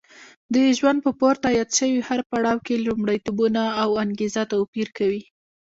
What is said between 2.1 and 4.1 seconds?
پړاو کې لومړیتوبونه او